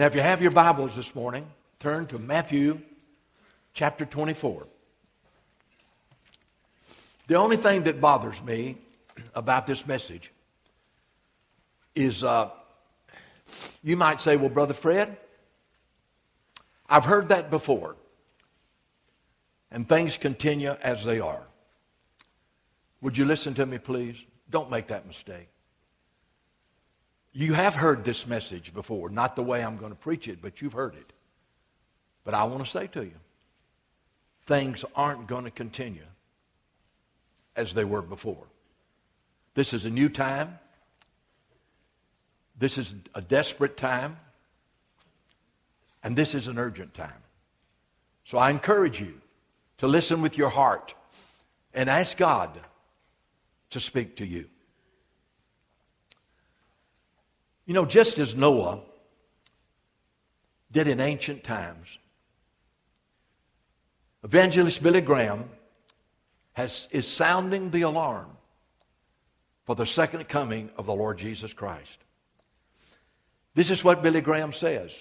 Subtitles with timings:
[0.00, 1.46] Now, if you have your Bibles this morning,
[1.78, 2.80] turn to Matthew
[3.74, 4.66] chapter 24.
[7.26, 8.78] The only thing that bothers me
[9.34, 10.32] about this message
[11.94, 12.48] is uh,
[13.82, 15.18] you might say, well, Brother Fred,
[16.88, 17.96] I've heard that before.
[19.70, 21.42] And things continue as they are.
[23.02, 24.16] Would you listen to me, please?
[24.48, 25.49] Don't make that mistake.
[27.32, 30.60] You have heard this message before, not the way I'm going to preach it, but
[30.60, 31.12] you've heard it.
[32.24, 33.14] But I want to say to you,
[34.46, 36.06] things aren't going to continue
[37.54, 38.46] as they were before.
[39.54, 40.58] This is a new time.
[42.58, 44.16] This is a desperate time.
[46.02, 47.22] And this is an urgent time.
[48.24, 49.20] So I encourage you
[49.78, 50.94] to listen with your heart
[51.74, 52.58] and ask God
[53.70, 54.46] to speak to you.
[57.66, 58.80] You know, just as Noah
[60.72, 61.98] did in ancient times,
[64.24, 65.48] evangelist Billy Graham
[66.52, 68.30] has, is sounding the alarm
[69.64, 71.98] for the second coming of the Lord Jesus Christ.
[73.54, 74.92] This is what Billy Graham says.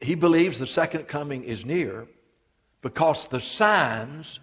[0.00, 2.06] He believes the second coming is near
[2.80, 4.40] because the signs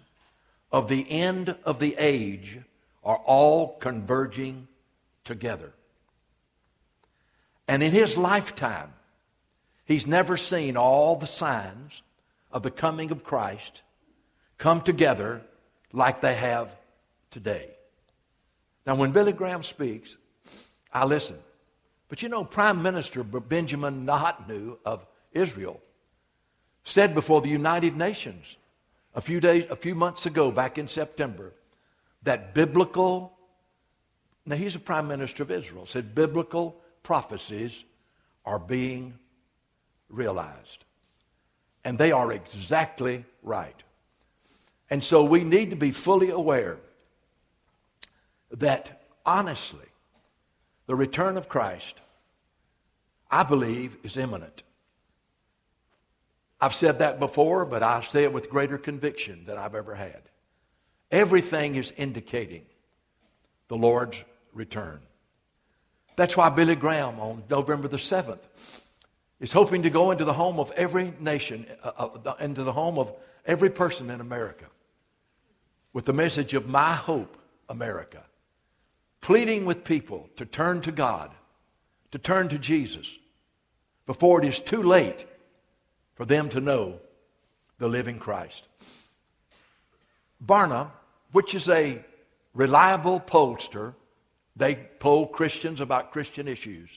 [0.72, 2.58] of the end of the age
[3.04, 4.68] are all converging
[5.24, 5.72] together.
[7.70, 8.92] And in his lifetime,
[9.84, 12.02] he's never seen all the signs
[12.50, 13.82] of the coming of Christ
[14.58, 15.42] come together
[15.92, 16.74] like they have
[17.30, 17.70] today.
[18.84, 20.16] Now, when Billy Graham speaks,
[20.92, 21.36] I listen.
[22.08, 25.80] But you know, Prime Minister Benjamin Netanyahu of Israel
[26.82, 28.56] said before the United Nations
[29.14, 31.52] a few days, a few months ago, back in September,
[32.24, 33.32] that biblical,
[34.44, 37.84] now he's a prime minister of Israel, said biblical prophecies
[38.44, 39.14] are being
[40.08, 40.84] realized.
[41.84, 43.82] And they are exactly right.
[44.90, 46.78] And so we need to be fully aware
[48.50, 49.86] that honestly,
[50.86, 51.94] the return of Christ,
[53.30, 54.62] I believe, is imminent.
[56.60, 60.20] I've said that before, but I say it with greater conviction than I've ever had.
[61.10, 62.62] Everything is indicating
[63.68, 64.22] the Lord's
[64.52, 65.00] return.
[66.20, 68.40] That's why Billy Graham on November the 7th
[69.40, 72.98] is hoping to go into the home of every nation, uh, uh, into the home
[72.98, 73.10] of
[73.46, 74.66] every person in America
[75.94, 77.38] with the message of My Hope,
[77.70, 78.22] America,
[79.22, 81.30] pleading with people to turn to God,
[82.10, 83.16] to turn to Jesus
[84.04, 85.24] before it is too late
[86.16, 86.98] for them to know
[87.78, 88.62] the living Christ.
[90.44, 90.90] Barna,
[91.32, 92.04] which is a
[92.52, 93.94] reliable pollster,
[94.56, 96.90] they poll Christians about Christian issues.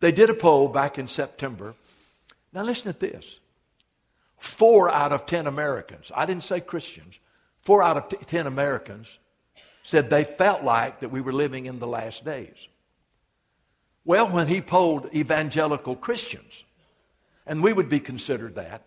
[0.00, 1.74] They did a poll back in September.
[2.52, 3.38] Now, listen to this.
[4.38, 7.18] Four out of ten Americans, I didn't say Christians,
[7.60, 9.06] four out of t- ten Americans
[9.82, 12.56] said they felt like that we were living in the last days.
[14.04, 16.64] Well, when he polled evangelical Christians,
[17.46, 18.82] and we would be considered that,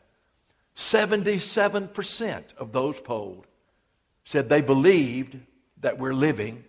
[0.76, 3.46] 77% of those polled
[4.26, 5.38] said they believed
[5.82, 6.64] that we're living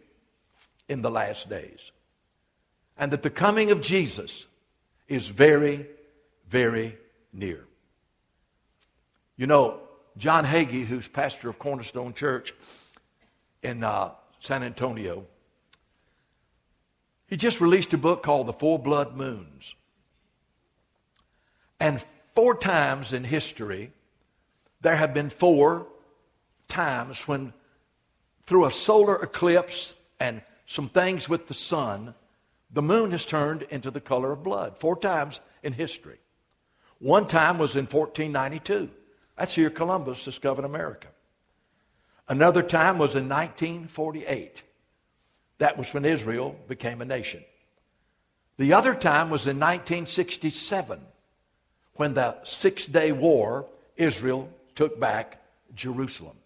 [0.89, 1.79] in the last days.
[2.97, 4.47] And that the coming of Jesus
[5.09, 5.87] is very,
[6.49, 6.97] very
[7.33, 7.65] near.
[9.37, 9.81] You know,
[10.17, 12.55] John Hagee, who's pastor of Cornerstone Church
[13.63, 15.27] in uh, San Antonio,
[17.27, 19.75] he just released a book called The Four Blood Moons.
[21.81, 23.93] And four times in history,
[24.81, 25.87] there have been four
[26.69, 27.53] times when,
[28.47, 32.15] through a solar eclipse and some things with the sun,
[32.73, 34.79] the moon has turned into the color of blood.
[34.79, 36.19] Four times in history.
[36.99, 38.91] One time was in 1492.
[39.37, 41.09] That's here Columbus discovered America.
[42.29, 44.63] Another time was in 1948.
[45.59, 47.45] That was when Israel became a nation.
[48.57, 51.01] The other time was in 1967
[51.95, 53.67] when the Six Day War,
[53.97, 55.41] Israel took back
[55.75, 56.37] Jerusalem.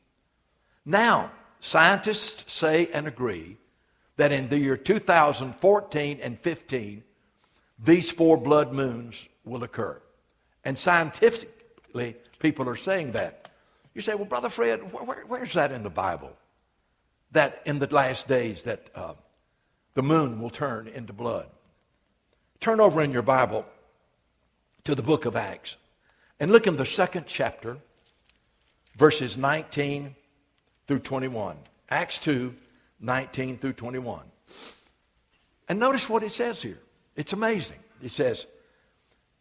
[0.85, 3.59] Now, scientists say and agree
[4.19, 7.03] that in the year 2014 and 15,
[7.83, 10.01] these four blood moons will occur.
[10.65, 13.51] And scientifically, people are saying that.
[13.95, 16.33] You say, well, Brother Fred, where, where's that in the Bible?
[17.31, 19.15] That in the last days that uh,
[19.95, 21.47] the moon will turn into blood.
[22.61, 23.65] Turn over in your Bible
[24.83, 25.77] to the book of Acts
[26.41, 27.79] and look in the second chapter,
[28.97, 30.17] verses 19
[30.89, 31.57] through 21.
[31.89, 32.55] Acts 2,
[33.01, 34.23] 19 through 21.
[35.69, 36.79] And notice what it says here.
[37.17, 37.79] It's amazing.
[38.03, 38.47] It says,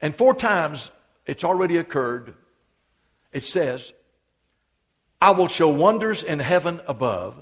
[0.02, 0.92] And four times
[1.26, 2.34] it's already occurred.
[3.32, 3.94] It says,
[5.22, 7.36] I will show wonders in heaven above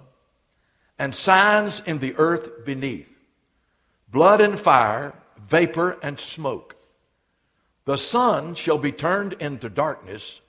[0.97, 3.09] and signs in the earth beneath
[4.09, 6.77] blood and fire, vapor and smoke.
[7.83, 10.39] The sun shall be turned into darkness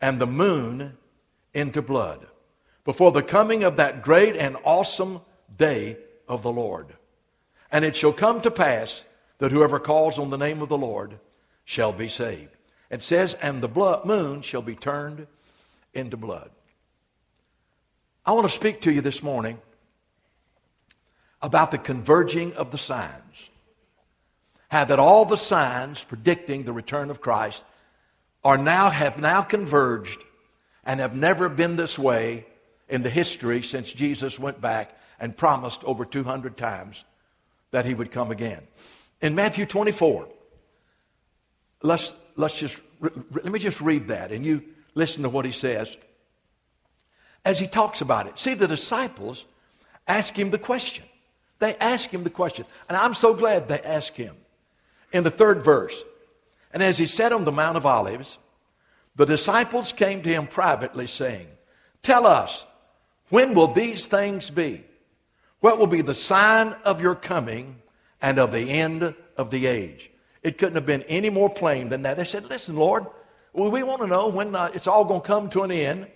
[0.00, 0.96] and the moon
[1.52, 2.27] into blood
[2.88, 5.20] before the coming of that great and awesome
[5.58, 5.94] day
[6.26, 6.86] of the Lord.
[7.70, 9.04] And it shall come to pass
[9.36, 11.18] that whoever calls on the name of the Lord
[11.66, 12.56] shall be saved.
[12.88, 15.26] It says, and the blood, moon shall be turned
[15.92, 16.50] into blood.
[18.24, 19.58] I want to speak to you this morning
[21.42, 23.50] about the converging of the signs.
[24.68, 27.62] How that all the signs predicting the return of Christ
[28.42, 30.20] are now, have now converged
[30.86, 32.46] and have never been this way
[32.88, 37.04] in the history since Jesus went back and promised over 200 times
[37.70, 38.62] that he would come again.
[39.20, 40.28] In Matthew 24,
[41.82, 44.62] let's, let's just, let me just read that and you
[44.94, 45.96] listen to what he says
[47.44, 48.38] as he talks about it.
[48.38, 49.44] See, the disciples
[50.06, 51.04] ask him the question.
[51.58, 52.64] They ask him the question.
[52.88, 54.36] And I'm so glad they ask him.
[55.12, 55.96] In the third verse,
[56.72, 58.36] and as he sat on the Mount of Olives,
[59.16, 61.48] the disciples came to him privately, saying,
[62.02, 62.64] Tell us,
[63.30, 64.84] when will these things be?
[65.60, 67.76] What will be the sign of your coming
[68.22, 70.10] and of the end of the age?
[70.42, 72.16] It couldn't have been any more plain than that.
[72.16, 73.06] They said, Listen, Lord,
[73.52, 76.06] we want to know when uh, it's all going to come to an end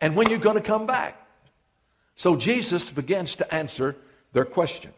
[0.00, 1.22] and when you're going to come back.
[2.16, 3.96] So Jesus begins to answer
[4.32, 4.92] their question.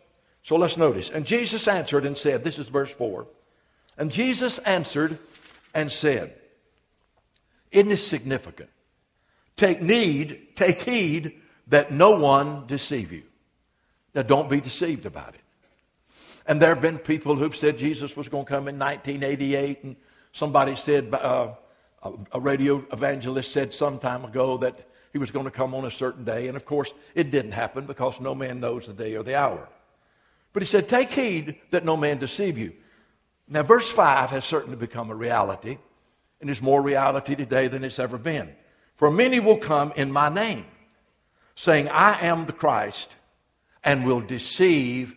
[0.45, 1.11] So let's notice.
[1.11, 3.27] And Jesus answered and said, This is verse 4.
[3.99, 5.19] And Jesus answered
[5.75, 6.35] and said,
[7.73, 8.71] Isn't this significant?
[9.59, 13.25] Take need, take heed that no one deceive you.
[14.15, 15.41] Now don't be deceived about it.
[16.47, 19.97] And there have been people who've said Jesus was going to come in 1988, and
[20.33, 21.55] somebody said, uh,
[22.33, 25.91] a radio evangelist said some time ago that he was going to come on a
[25.91, 26.47] certain day.
[26.47, 29.69] And of course, it didn't happen because no man knows the day or the hour.
[30.53, 32.73] But he said, Take heed that no man deceive you.
[33.49, 35.79] Now, verse 5 has certainly become a reality,
[36.41, 38.55] and is more reality today than it's ever been.
[38.99, 40.67] For many will come in my name,
[41.55, 43.09] saying, I am the Christ,
[43.83, 45.15] and will deceive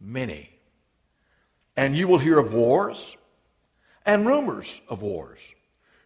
[0.00, 0.48] many.
[1.76, 3.16] And you will hear of wars
[4.06, 5.40] and rumors of wars.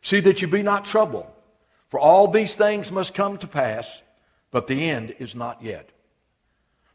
[0.00, 1.26] See that you be not troubled,
[1.90, 4.00] for all these things must come to pass,
[4.50, 5.90] but the end is not yet.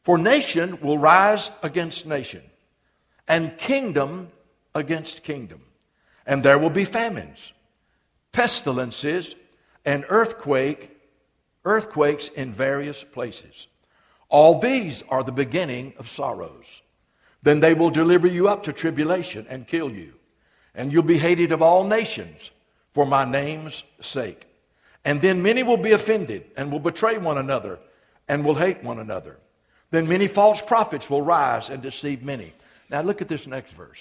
[0.03, 2.41] For nation will rise against nation,
[3.27, 4.29] and kingdom
[4.73, 5.61] against kingdom.
[6.25, 7.53] And there will be famines,
[8.31, 9.35] pestilences,
[9.85, 10.89] and earthquake,
[11.65, 13.67] earthquakes in various places.
[14.29, 16.65] All these are the beginning of sorrows.
[17.43, 20.13] Then they will deliver you up to tribulation and kill you.
[20.73, 22.51] And you'll be hated of all nations
[22.93, 24.47] for my name's sake.
[25.03, 27.79] And then many will be offended and will betray one another
[28.27, 29.37] and will hate one another.
[29.89, 32.53] Then many false prophets will rise and deceive many.
[32.89, 33.99] Now look at this next verse.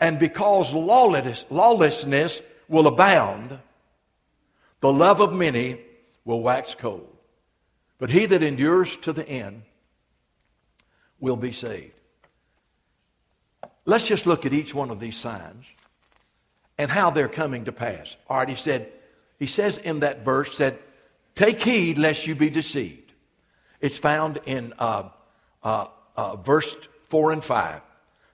[0.00, 3.58] And because lawless, lawlessness will abound,
[4.80, 5.80] the love of many
[6.24, 7.08] will wax cold.
[7.98, 9.62] But he that endures to the end
[11.18, 11.92] will be saved.
[13.84, 15.64] Let's just look at each one of these signs
[16.76, 18.16] and how they're coming to pass.
[18.28, 18.92] All right, he said,
[19.38, 20.78] he says in that verse, said,
[21.34, 23.12] take heed lest you be deceived.
[23.80, 25.08] It's found in uh,
[25.62, 25.86] uh,
[26.16, 26.76] uh, verse
[27.08, 27.80] 4 and 5.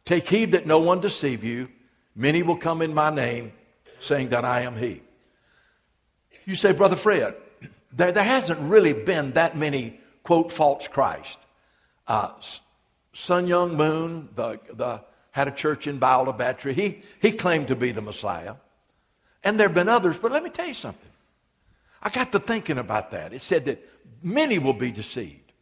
[0.05, 1.69] Take heed that no one deceive you.
[2.17, 3.53] Many will come in my name,
[4.01, 5.03] saying that I am he.
[6.45, 7.35] You say, Brother Fred,
[7.93, 11.39] there, there hasn't really been that many, quote, false Christ.
[12.07, 12.31] Uh,
[13.13, 16.75] Sun Myung Moon, the, the, had a church in Biola Battery.
[16.75, 18.55] He, he claimed to be the Messiah.
[19.43, 21.11] And there have been others, but let me tell you something.
[22.03, 23.33] I got to thinking about that.
[23.33, 23.83] It said that
[24.23, 25.53] many will be deceived.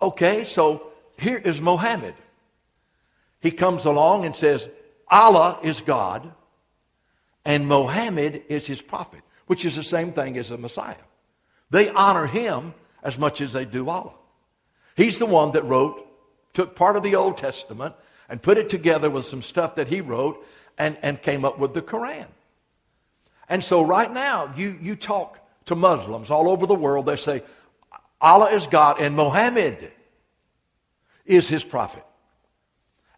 [0.00, 2.14] Okay, so here is Mohammed.
[3.40, 4.68] He comes along and says,
[5.08, 6.30] Allah is God,
[7.44, 10.96] and Mohammed is his prophet, which is the same thing as the Messiah.
[11.70, 14.12] They honor him as much as they do Allah.
[14.96, 16.06] He's the one that wrote,
[16.52, 17.94] took part of the Old Testament
[18.28, 20.44] and put it together with some stuff that he wrote
[20.78, 22.26] and, and came up with the Quran.
[23.48, 27.42] And so right now, you, you talk to Muslims all over the world, they say,
[28.20, 29.92] Allah is God and Muhammad
[31.26, 32.04] is his prophet.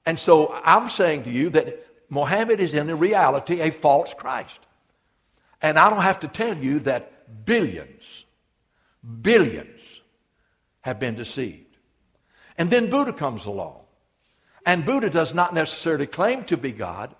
[0.05, 4.66] And so I'm saying to you that Muhammad is in reality a false Christ.
[5.63, 8.25] And I don't have to tell you that billions,
[9.23, 9.81] billions
[10.83, 11.77] have been deceived.
[12.59, 13.81] And then Buddha comes along.
[14.65, 17.15] And Buddha does not necessarily claim to be God,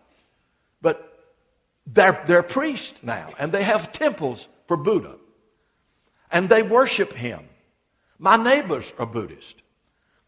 [0.83, 1.17] But
[1.87, 5.17] they're, they're priests now, and they have temples for Buddha.
[6.31, 7.41] And they worship him.
[8.19, 9.55] My neighbors are Buddhist.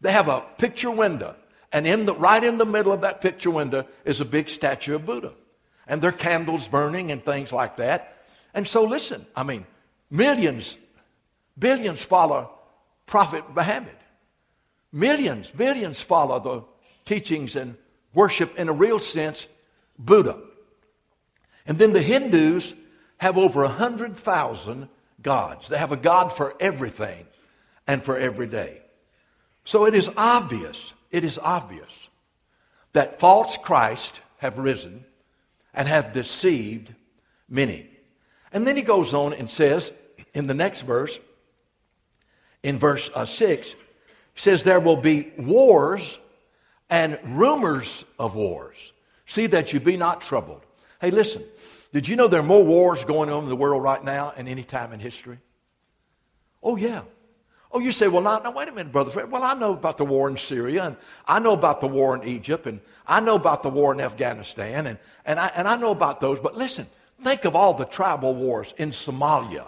[0.01, 1.35] They have a picture window,
[1.71, 4.95] and in the, right in the middle of that picture window is a big statue
[4.95, 5.33] of Buddha.
[5.89, 8.23] And their candles burning and things like that.
[8.53, 9.65] And so, listen, I mean,
[10.09, 10.77] millions,
[11.57, 12.51] billions follow
[13.05, 13.97] Prophet Muhammad.
[14.93, 16.63] Millions, billions follow the
[17.05, 17.75] teachings and
[18.13, 19.45] worship in a real sense
[19.97, 20.37] Buddha.
[21.65, 22.73] And then the Hindus
[23.17, 24.89] have over 100,000
[25.21, 25.67] gods.
[25.67, 27.25] They have a God for everything
[27.85, 28.81] and for every day.
[29.65, 31.91] So it is obvious, it is obvious
[32.93, 35.05] that false Christ have risen
[35.73, 36.93] and have deceived
[37.47, 37.89] many.
[38.51, 39.91] And then he goes on and says
[40.33, 41.19] in the next verse,
[42.63, 43.75] in verse uh, 6,
[44.35, 46.19] says, There will be wars
[46.89, 48.77] and rumors of wars.
[49.27, 50.65] See that you be not troubled.
[50.99, 51.43] Hey, listen,
[51.93, 54.47] did you know there are more wars going on in the world right now than
[54.47, 55.39] any time in history?
[56.61, 57.03] Oh, yeah.
[57.71, 59.27] Oh, you say, well, now, now, wait a minute, brother.
[59.27, 60.97] Well, I know about the war in Syria, and
[61.27, 64.87] I know about the war in Egypt, and I know about the war in Afghanistan,
[64.87, 66.39] and, and, I, and I know about those.
[66.39, 66.87] But listen,
[67.23, 69.67] think of all the tribal wars in Somalia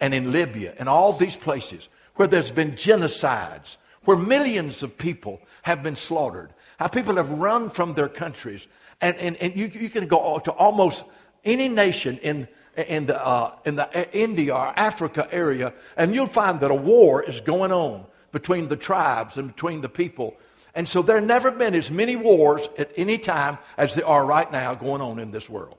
[0.00, 5.40] and in Libya and all these places where there's been genocides, where millions of people
[5.62, 8.66] have been slaughtered, how people have run from their countries.
[9.00, 11.02] And, and, and you, you can go to almost
[11.44, 16.60] any nation in, in, the, uh, in the India or Africa area, and you'll find
[16.60, 20.36] that a war is going on between the tribes and between the people.
[20.74, 24.50] And so there never been as many wars at any time as there are right
[24.50, 25.78] now going on in this world.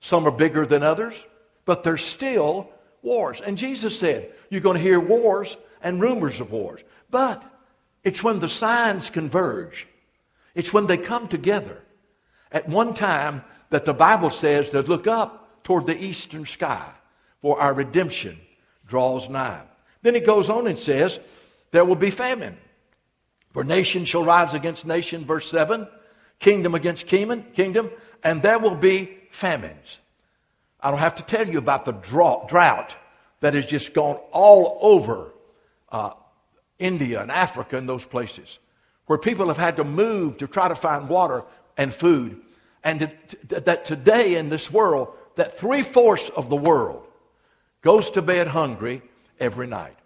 [0.00, 1.14] Some are bigger than others,
[1.64, 2.68] but there's still
[3.02, 3.40] wars.
[3.40, 6.82] And Jesus said, You're going to hear wars and rumors of wars.
[7.10, 7.42] But
[8.04, 9.86] it's when the signs converge,
[10.54, 11.82] it's when they come together.
[12.52, 16.88] At one time, that the Bible says to look up toward the eastern sky,
[17.42, 18.38] for our redemption
[18.86, 19.64] draws nigh.
[20.00, 21.18] Then he goes on and says,
[21.72, 22.56] There will be famine.
[23.52, 25.88] For nation shall rise against nation, verse 7,
[26.38, 27.90] kingdom against kingdom,
[28.22, 29.98] and there will be famines.
[30.80, 32.94] I don't have to tell you about the drought
[33.40, 35.32] that has just gone all over
[35.90, 36.12] uh,
[36.78, 38.60] India and Africa and those places,
[39.06, 41.42] where people have had to move to try to find water
[41.76, 42.40] and food.
[42.84, 43.10] And
[43.48, 47.06] that today in this world, that three fourths of the world
[47.82, 49.02] goes to bed hungry
[49.38, 49.96] every night.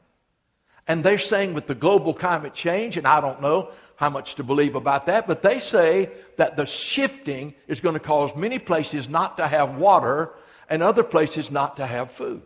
[0.86, 4.44] And they're saying with the global climate change, and I don't know how much to
[4.44, 9.08] believe about that, but they say that the shifting is going to cause many places
[9.08, 10.32] not to have water
[10.68, 12.42] and other places not to have food.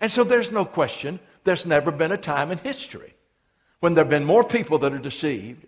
[0.00, 3.14] And so there's no question there's never been a time in history
[3.80, 5.66] when there have been more people that are deceived,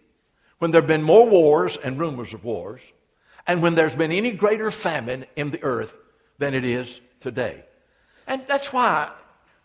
[0.58, 2.80] when there have been more wars and rumors of wars,
[3.46, 5.92] and when there's been any greater famine in the earth
[6.38, 7.64] than it is today.
[8.26, 9.10] And that's why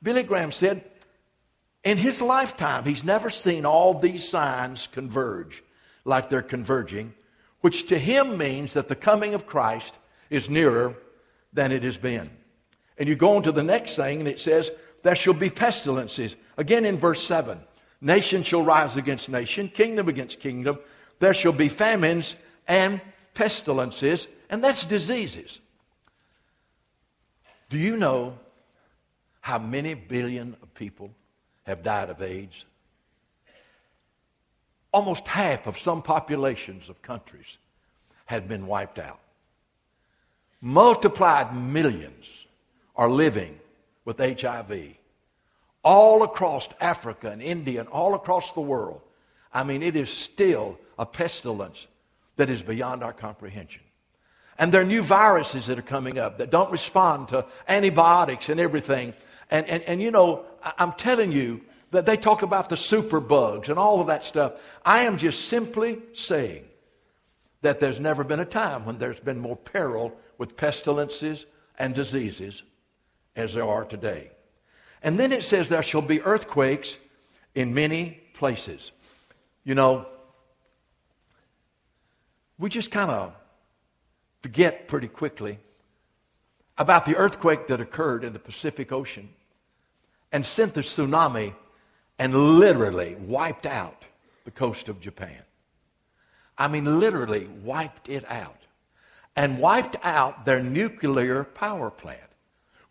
[0.02, 0.84] Billy Graham said,
[1.84, 5.64] in his lifetime, he's never seen all these signs converge
[6.04, 7.14] like they're converging,
[7.62, 9.94] which to him means that the coming of Christ
[10.30, 10.96] is nearer
[11.54, 12.30] than it has been.
[12.98, 14.70] And you go on to the next thing, and it says,
[15.04, 16.36] There shall be pestilences.
[16.58, 17.60] Again in verse 7
[18.02, 20.80] Nation shall rise against nation, kingdom against kingdom.
[21.20, 22.36] There shall be famines
[22.68, 23.02] and
[23.34, 25.60] pestilences, and that's diseases.
[27.70, 28.38] Do you know
[29.42, 31.12] how many billion of people
[31.64, 32.66] have died of AIDS?
[34.92, 37.58] Almost half of some populations of countries
[38.26, 39.20] had been wiped out.
[40.62, 42.26] Multiplied millions
[42.96, 43.60] are living
[44.04, 44.96] with HIV
[45.84, 49.02] all across Africa and India and all across the world.
[49.54, 51.88] I mean, it is still a pestilence
[52.36, 53.84] that is beyond our comprehension.
[54.60, 58.60] And there are new viruses that are coming up that don't respond to antibiotics and
[58.60, 59.14] everything.
[59.50, 60.44] And, and, and you know,
[60.78, 61.62] I'm telling you
[61.92, 64.54] that they talk about the super bugs and all of that stuff.
[64.86, 66.66] I am just simply saying
[67.62, 71.46] that there's never been a time when there's been more peril with pestilences
[71.78, 72.62] and diseases
[73.38, 74.30] as there are today.
[75.02, 76.98] And then it says there shall be earthquakes
[77.56, 78.92] in many places.
[79.64, 80.06] You know,
[82.58, 83.34] we just kind of
[84.42, 85.60] forget pretty quickly
[86.78, 89.30] about the earthquake that occurred in the Pacific Ocean
[90.32, 91.54] and sent the tsunami
[92.18, 94.06] and literally wiped out
[94.46, 95.42] the coast of Japan.
[96.58, 98.56] I mean, literally wiped it out.
[99.36, 102.20] And wiped out their nuclear power plant,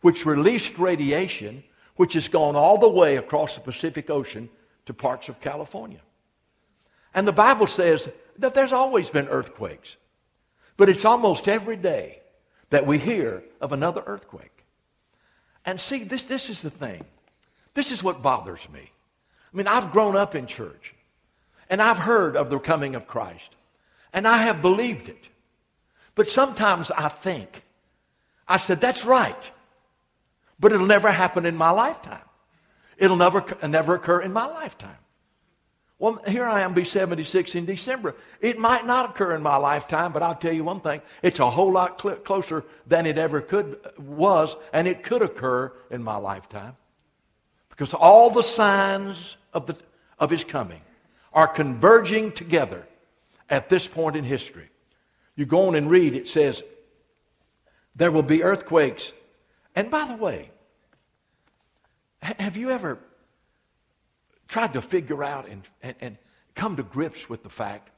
[0.01, 1.63] which released radiation,
[1.97, 4.49] which has gone all the way across the Pacific Ocean
[4.87, 6.01] to parts of California.
[7.13, 9.97] And the Bible says that there's always been earthquakes.
[10.79, 12.21] But it's almost every day
[12.71, 14.65] that we hear of another earthquake.
[15.67, 17.05] And see, this, this is the thing.
[17.75, 18.91] This is what bothers me.
[19.53, 20.95] I mean, I've grown up in church,
[21.69, 23.51] and I've heard of the coming of Christ,
[24.13, 25.29] and I have believed it.
[26.15, 27.63] But sometimes I think,
[28.47, 29.51] I said, that's right,
[30.61, 32.25] but it'll never happen in my lifetime.
[32.97, 34.97] It'll never, never occur in my lifetime.
[35.99, 38.15] Well, here I am, be 76 in December.
[38.41, 41.03] It might not occur in my lifetime, but I'll tell you one thing.
[41.23, 45.73] It's a whole lot cl- closer than it ever could was, and it could occur
[45.91, 46.77] in my lifetime.
[47.69, 49.77] Because all the signs of, the,
[50.21, 50.83] of his coming
[51.33, 52.87] are converging together
[53.51, 54.71] at this point in history.
[55.35, 56.63] You go on and read, it says,
[57.97, 59.13] there will be earthquakes.
[59.75, 60.51] And by the way,
[62.23, 62.99] have you ever
[64.49, 66.19] tried to figure out and, and, and
[66.55, 67.91] come to grips with the fact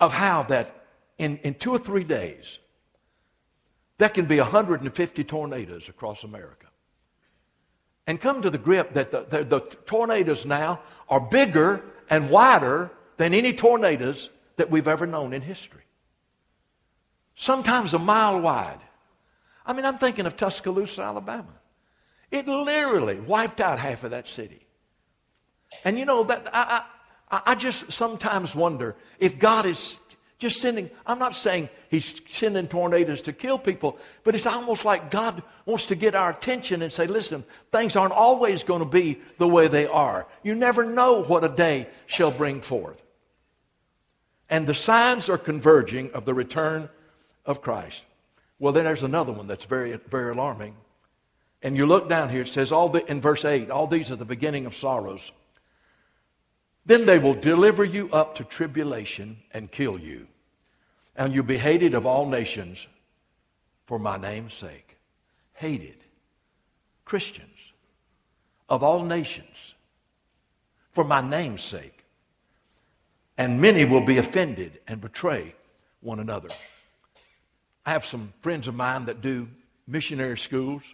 [0.00, 0.86] of how that
[1.18, 2.58] in, in two or three days,
[3.98, 6.66] there can be 150 tornadoes across America.
[8.06, 12.90] And come to the grip that the, the, the tornadoes now are bigger and wider
[13.18, 15.82] than any tornadoes that we've ever known in history.
[17.36, 18.80] Sometimes a mile wide.
[19.66, 21.52] I mean, I'm thinking of Tuscaloosa, Alabama.
[22.30, 24.67] It literally wiped out half of that city.
[25.84, 26.82] And you know that I,
[27.30, 29.96] I, I just sometimes wonder if God is
[30.38, 30.90] just sending.
[31.06, 35.86] I'm not saying He's sending tornadoes to kill people, but it's almost like God wants
[35.86, 39.68] to get our attention and say, "Listen, things aren't always going to be the way
[39.68, 40.26] they are.
[40.42, 43.02] You never know what a day shall bring forth."
[44.48, 46.88] And the signs are converging of the return
[47.44, 48.02] of Christ.
[48.58, 50.74] Well, then there's another one that's very, very alarming.
[51.62, 54.16] And you look down here, it says all the, in verse 8, all these are
[54.16, 55.32] the beginning of sorrows.
[56.88, 60.26] Then they will deliver you up to tribulation and kill you.
[61.14, 62.86] And you'll be hated of all nations
[63.84, 64.96] for my name's sake.
[65.52, 65.96] Hated.
[67.04, 67.58] Christians
[68.70, 69.74] of all nations
[70.92, 72.06] for my name's sake.
[73.36, 75.54] And many will be offended and betray
[76.00, 76.48] one another.
[77.84, 79.46] I have some friends of mine that do
[79.86, 80.84] missionary schools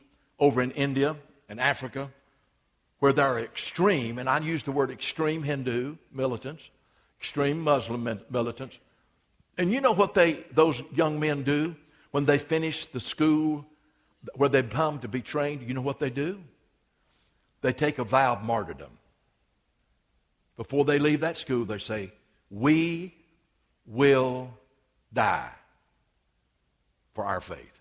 [0.40, 1.14] over in India
[1.48, 2.10] and Africa
[3.04, 6.70] where there are extreme, and I use the word extreme Hindu militants,
[7.20, 8.78] extreme Muslim militants.
[9.58, 11.76] And you know what they, those young men do
[12.12, 13.66] when they finish the school
[14.36, 15.68] where they come to be trained?
[15.68, 16.40] You know what they do?
[17.60, 18.96] They take a vow of martyrdom.
[20.56, 22.10] Before they leave that school, they say,
[22.50, 23.14] We
[23.84, 24.48] will
[25.12, 25.50] die
[27.12, 27.78] for our faith.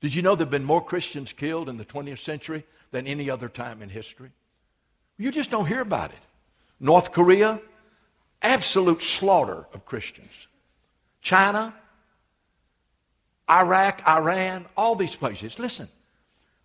[0.00, 3.30] Did you know there have been more Christians killed in the 20th century than any
[3.30, 4.30] other time in history.
[5.16, 6.18] You just don't hear about it.
[6.80, 7.60] North Korea,
[8.40, 10.30] absolute slaughter of Christians.
[11.20, 11.74] China,
[13.50, 15.58] Iraq, Iran, all these places.
[15.58, 15.88] Listen,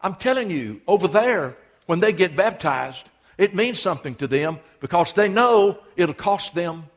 [0.01, 5.13] I'm telling you, over there, when they get baptized, it means something to them because
[5.13, 6.89] they know it'll cost them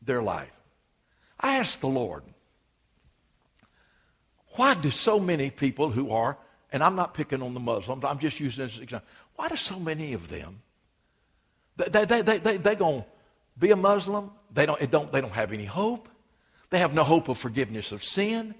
[0.00, 0.50] their life.
[1.38, 2.22] I asked the Lord,
[4.54, 6.38] why do so many people who are
[6.72, 9.08] and I'm not picking on the Muslims, I'm just using this example.
[9.36, 10.62] Why do so many of them,
[11.76, 13.06] they, they, they, they, they're going to
[13.58, 16.08] be a Muslim, they don't, don't, they don't have any hope.
[16.70, 18.54] They have no hope of forgiveness of sin.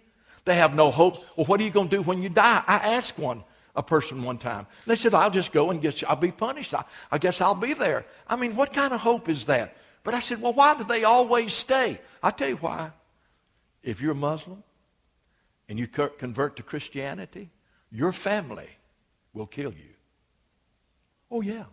[0.44, 1.25] They have no hope.
[1.37, 2.62] Well, what are you going to do when you die?
[2.66, 3.42] I asked one,
[3.75, 4.66] a person one time.
[4.87, 6.75] They said, I'll just go and get, I'll be punished.
[6.75, 8.05] I, I guess I'll be there.
[8.29, 9.77] I mean, what kind of hope is that?
[10.05, 12.01] But I said, well, why do they always stay?
[12.22, 12.90] i tell you why.
[13.83, 14.62] If you're a Muslim
[15.68, 17.51] and you convert to Christianity,
[17.93, 18.69] your family
[19.35, 19.95] will kill you.
[21.31, 21.65] Oh, yeah.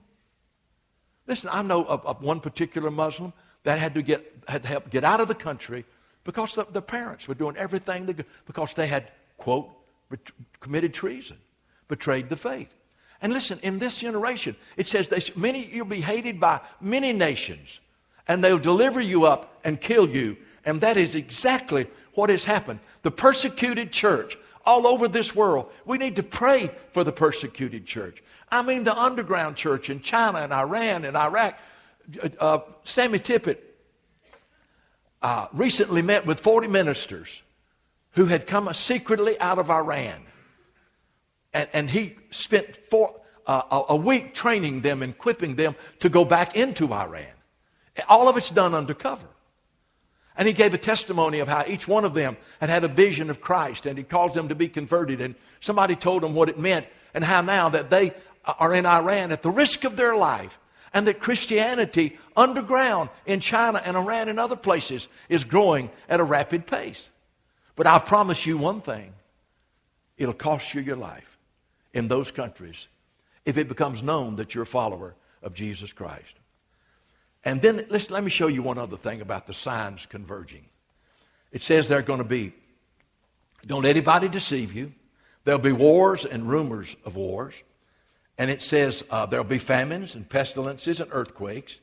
[1.28, 4.90] Listen, I know of, of one particular Muslim that had to get had to help
[4.90, 5.86] get out of the country
[6.24, 9.70] because the, the parents were doing everything because they had, quote,
[10.10, 11.38] bet- committed treason,
[11.88, 12.74] betrayed the faith.
[13.22, 17.80] And listen, in this generation, it says they, many you'll be hated by many nations,
[18.28, 20.38] and they'll deliver you up and kill you.
[20.66, 22.80] And that is exactly what has happened.
[23.04, 24.38] The persecuted church
[24.70, 25.72] all over this world.
[25.84, 28.22] We need to pray for the persecuted church.
[28.52, 31.58] I mean, the underground church in China and Iran and Iraq.
[32.22, 33.58] Uh, uh Sammy Tippit
[35.24, 37.42] uh, recently met with 40 ministers
[38.12, 40.22] who had come secretly out of Iran.
[41.52, 46.24] And, and he spent four, uh, a week training them and equipping them to go
[46.24, 47.26] back into Iran.
[48.08, 49.28] All of it's done undercover.
[50.40, 53.30] And he gave a testimony of how each one of them had had a vision
[53.30, 55.20] of Christ and he caused them to be converted.
[55.20, 58.14] And somebody told them what it meant and how now that they
[58.46, 60.58] are in Iran at the risk of their life
[60.94, 66.24] and that Christianity underground in China and Iran and other places is growing at a
[66.24, 67.10] rapid pace.
[67.76, 69.12] But I promise you one thing
[70.18, 71.38] it'll cost you your life
[71.94, 72.88] in those countries
[73.44, 76.39] if it becomes known that you're a follower of Jesus Christ.
[77.44, 80.66] And then let's, let me show you one other thing about the signs converging.
[81.52, 82.54] It says they're going to be,
[83.66, 84.94] don't anybody deceive you.
[85.46, 87.56] There'll be wars and rumors of wars.
[88.38, 91.80] And it says uh, there'll be famines and pestilences and earthquakes.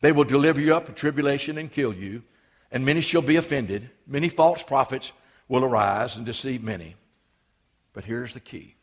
[0.00, 2.22] They will deliver you up to tribulation and kill you.
[2.70, 3.90] And many shall be offended.
[4.06, 5.12] Many false prophets
[5.48, 6.96] will arise and deceive many.
[7.92, 8.74] But here's the key.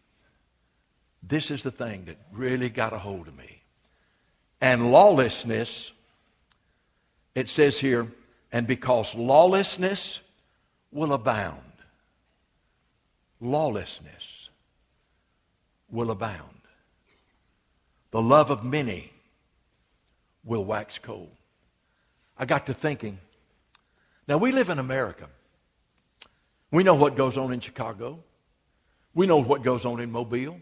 [1.24, 3.62] This is the thing that really got a hold of me.
[4.62, 5.92] And lawlessness,
[7.36, 8.08] it says here,
[8.52, 10.22] and because lawlessness
[10.92, 11.60] will abound,
[13.42, 14.50] lawlessness
[15.90, 16.42] will abound.
[18.12, 19.12] The love of many
[20.46, 21.32] will wax cold.
[22.38, 23.20] I got to thinking.
[24.28, 25.28] Now, we live in America.
[26.72, 28.24] We know what goes on in Chicago.
[29.14, 30.60] We know what goes on in Mobile.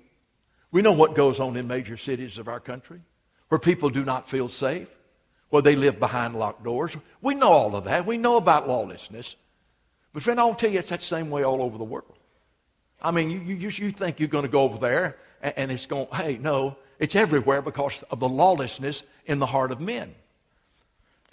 [0.71, 3.01] We know what goes on in major cities of our country
[3.49, 4.87] where people do not feel safe,
[5.53, 6.97] where they live behind locked doors.
[7.21, 8.07] We know all of that.
[8.07, 9.35] We know about lawlessness.
[10.11, 12.17] But, friend, I'll tell you, it's that same way all over the world.
[12.99, 15.85] I mean, you, you, you think you're going to go over there and, and it's
[15.85, 20.15] going, hey, no, it's everywhere because of the lawlessness in the heart of men.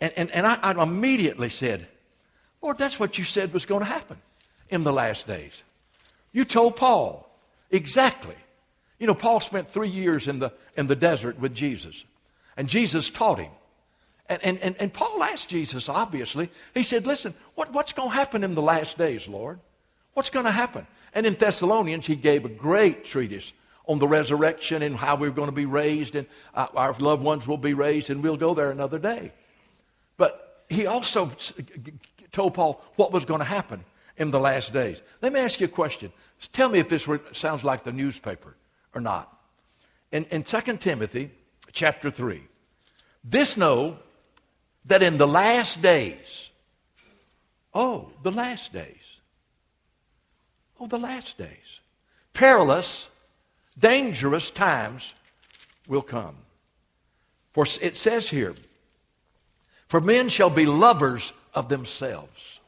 [0.00, 1.86] And, and, and I, I immediately said,
[2.60, 4.18] Lord, that's what you said was going to happen
[4.68, 5.62] in the last days.
[6.32, 7.26] You told Paul
[7.70, 8.36] exactly.
[8.98, 12.04] You know, Paul spent three years in the, in the desert with Jesus,
[12.58, 13.52] and Jesus taught him.
[14.30, 18.14] And, and, and, and Paul asked Jesus, obviously, he said, Listen, what, what's going to
[18.14, 19.58] happen in the last days, Lord?
[20.14, 20.86] What's going to happen?
[21.12, 23.52] And in Thessalonians, he gave a great treatise
[23.86, 27.48] on the resurrection and how we're going to be raised and uh, our loved ones
[27.48, 29.32] will be raised and we'll go there another day.
[30.16, 31.32] But he also
[32.30, 33.84] told Paul what was going to happen
[34.16, 35.00] in the last days.
[35.22, 36.12] Let me ask you a question.
[36.52, 38.54] Tell me if this sounds like the newspaper
[38.94, 39.36] or not.
[40.12, 41.32] In, in 2 Timothy
[41.72, 42.42] chapter 3,
[43.24, 43.98] this know
[44.86, 46.50] that in the last days,
[47.74, 48.96] oh, the last days,
[50.78, 51.80] oh, the last days,
[52.32, 53.06] perilous
[53.78, 55.14] dangerous times
[55.88, 56.36] will come.
[57.52, 58.54] For it says here,
[59.88, 62.60] for men shall be lovers of themselves.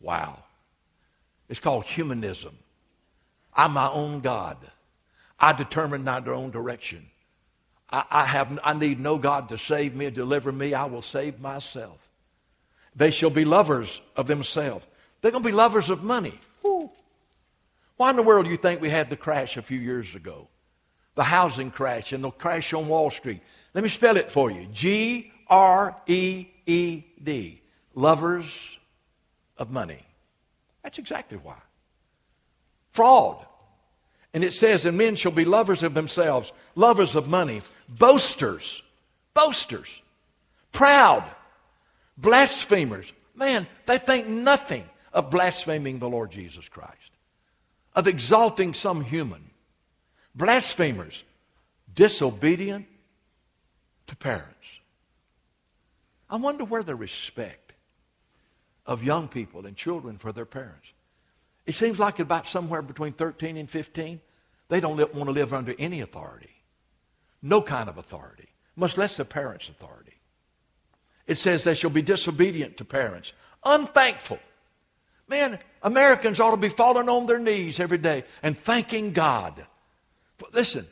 [0.00, 0.38] Wow.
[1.48, 2.56] It's called humanism.
[3.54, 4.56] I'm my own God.
[5.38, 7.06] I determine my own direction.
[7.92, 10.74] I, I, have, I need no God to save me or deliver me.
[10.74, 11.98] I will save myself.
[12.96, 14.86] They shall be lovers of themselves.
[15.20, 16.38] They're going to be lovers of money.
[16.62, 16.90] Woo.
[17.96, 20.48] Why in the world do you think we had the crash a few years ago?
[21.14, 23.40] The housing crash and the crash on Wall Street.
[23.74, 27.62] Let me spell it for you G R E E D.
[27.94, 28.78] Lovers
[29.58, 30.04] of money.
[30.82, 31.58] That's exactly why.
[32.92, 33.44] Fraud.
[34.34, 38.82] And it says, and men shall be lovers of themselves, lovers of money, boasters,
[39.34, 39.88] boasters,
[40.72, 41.24] proud,
[42.16, 43.12] blasphemers.
[43.34, 46.96] Man, they think nothing of blaspheming the Lord Jesus Christ
[47.94, 49.50] of exalting some human.
[50.34, 51.22] Blasphemers,
[51.94, 52.86] disobedient
[54.06, 54.48] to parents.
[56.30, 57.72] I wonder where the respect
[58.86, 60.88] of young people and children for their parents.
[61.66, 64.20] It seems like about somewhere between 13 and 15,
[64.68, 66.51] they don't want to live under any authority.
[67.42, 70.14] No kind of authority, much less a parent's authority.
[71.26, 73.32] It says they shall be disobedient to parents,
[73.64, 74.38] unthankful.
[75.28, 79.64] Man, Americans ought to be falling on their knees every day and thanking God.
[80.52, 80.86] Listen,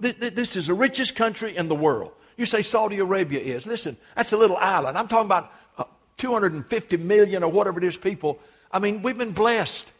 [0.00, 2.12] this is the richest country in the world.
[2.36, 3.66] You say Saudi Arabia is.
[3.66, 4.98] Listen, that's a little island.
[4.98, 5.84] I'm talking about uh,
[6.18, 8.40] 250 million or whatever it is people.
[8.70, 9.90] I mean, we've been blessed.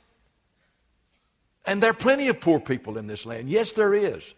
[1.64, 3.49] And there are plenty of poor people in this land.
[3.49, 4.35] Yes, there is.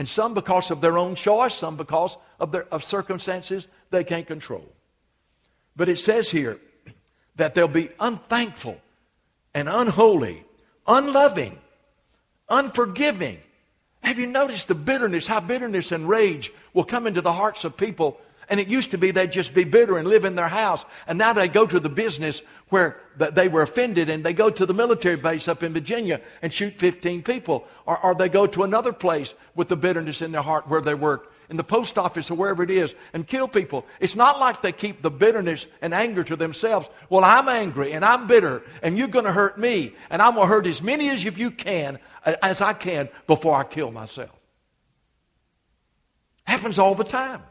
[0.00, 4.26] And some because of their own choice, some because of, their, of circumstances they can't
[4.26, 4.64] control.
[5.76, 6.58] But it says here,
[7.36, 8.80] that they'll be unthankful
[9.52, 10.42] and unholy,
[10.86, 11.58] unloving,
[12.48, 13.40] unforgiving.
[14.02, 17.76] Have you noticed the bitterness, how bitterness and rage will come into the hearts of
[17.76, 18.18] people?
[18.48, 20.82] And it used to be they'd just be bitter and live in their house.
[21.06, 24.64] And now they go to the business where they were offended and they go to
[24.64, 27.66] the military base up in Virginia and shoot 15 people.
[27.86, 30.94] Or, or they go to another place with the bitterness in their heart where they
[30.94, 33.84] work in the post office or wherever it is and kill people.
[33.98, 36.88] It's not like they keep the bitterness and anger to themselves.
[37.10, 40.46] Well, I'm angry and I'm bitter and you're going to hurt me and I'm going
[40.46, 44.30] to hurt as many as you can as I can before I kill myself.
[46.44, 47.42] Happens all the time.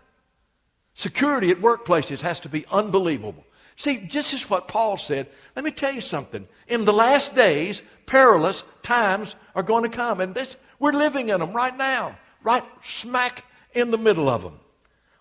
[0.94, 3.46] Security at workplaces has to be unbelievable.
[3.80, 5.28] See, this is what Paul said.
[5.56, 6.46] Let me tell you something.
[6.68, 10.20] In the last days, perilous times are going to come.
[10.20, 14.60] And this, we're living in them right now, right smack in the middle of them.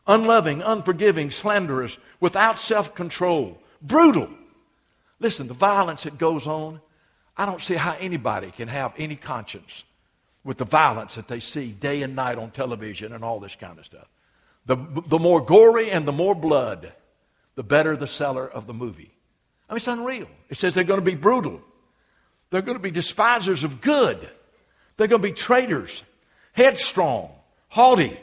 [0.09, 4.29] Unloving, unforgiving, slanderous, without self control, brutal.
[5.21, 6.81] Listen, the violence that goes on,
[7.37, 9.85] I don't see how anybody can have any conscience
[10.43, 13.79] with the violence that they see day and night on television and all this kind
[13.79, 14.09] of stuff.
[14.67, 16.93] The, the more gory and the more blood,
[17.59, 19.11] the better the seller of the movie.
[19.69, 20.29] I mean, it's unreal.
[20.49, 21.61] It says they're going to be brutal.
[22.51, 24.17] They're going to be despisers of good.
[24.97, 26.05] They're going to be traitors,
[26.53, 27.33] headstrong,
[27.67, 28.17] haughty.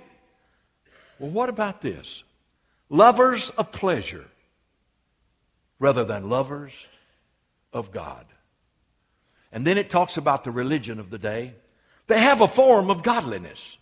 [1.19, 2.23] Well, what about this?
[2.89, 4.23] Lovers of pleasure
[5.79, 6.71] rather than lovers
[7.73, 8.25] of God.
[9.51, 11.55] And then it talks about the religion of the day.
[12.07, 13.75] They have a form of godliness.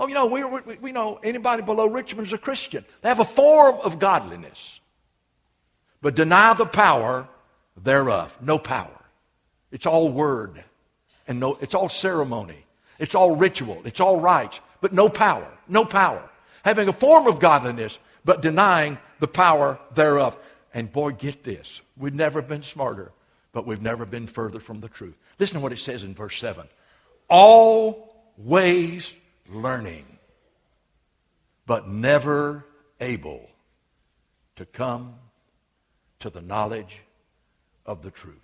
[0.00, 2.86] Oh, you know, we, we, we know anybody below Richmond's a Christian.
[3.02, 4.80] They have a form of godliness,
[6.00, 7.28] but deny the power
[7.76, 8.34] thereof.
[8.40, 8.98] No power.
[9.70, 10.64] It's all word,
[11.28, 12.64] and no, it's all ceremony.
[12.98, 13.82] It's all ritual.
[13.84, 15.46] It's all rites, but no power.
[15.68, 16.26] No power.
[16.64, 20.34] Having a form of godliness, but denying the power thereof.
[20.72, 21.82] And boy, get this.
[21.98, 23.12] We've never been smarter,
[23.52, 25.18] but we've never been further from the truth.
[25.38, 26.66] Listen to what it says in verse 7
[27.28, 29.14] always
[29.50, 30.04] learning,
[31.66, 32.64] but never
[33.00, 33.48] able
[34.56, 35.14] to come
[36.20, 37.00] to the knowledge
[37.86, 38.36] of the truth.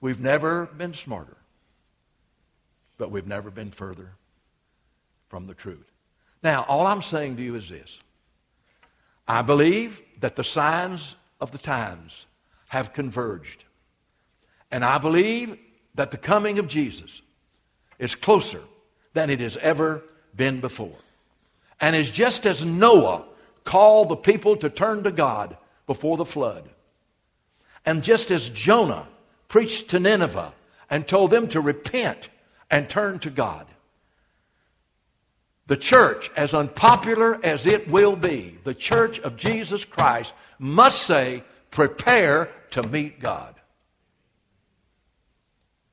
[0.00, 1.36] We've never been smarter,
[2.98, 4.12] but we've never been further
[5.28, 5.90] from the truth.
[6.42, 7.98] Now, all I'm saying to you is this
[9.28, 12.26] I believe that the signs of the times
[12.68, 13.64] have converged.
[14.70, 15.58] And I believe
[15.94, 17.22] that the coming of Jesus
[17.98, 18.62] is closer
[19.12, 20.02] than it has ever
[20.34, 20.96] been before.
[21.80, 23.24] And is just as Noah
[23.64, 26.68] called the people to turn to God before the flood,
[27.84, 29.08] and just as Jonah
[29.48, 30.52] preached to Nineveh
[30.88, 32.28] and told them to repent
[32.70, 33.66] and turn to God,
[35.66, 41.44] the church, as unpopular as it will be, the church of Jesus Christ must say,
[41.70, 43.59] prepare to meet God.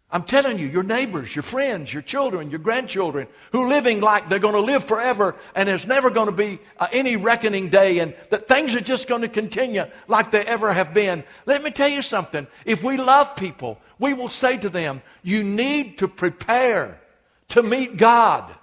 [0.09, 4.39] I'm telling you, your neighbors, your friends, your children, your grandchildren, who living like they're
[4.39, 8.15] going to live forever and there's never going to be uh, any reckoning day and
[8.29, 11.25] that things are just going to continue like they ever have been.
[11.45, 12.47] Let me tell you something.
[12.63, 17.01] If we love people, we will say to them, you need to prepare
[17.49, 18.55] to meet God.